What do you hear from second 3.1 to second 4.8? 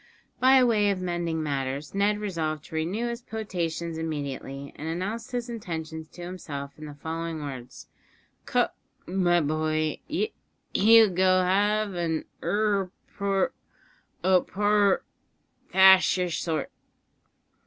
potations immediately,